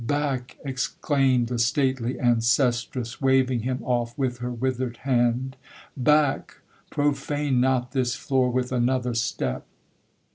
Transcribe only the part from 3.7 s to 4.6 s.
off with her